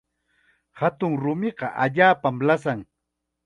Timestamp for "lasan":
2.49-2.87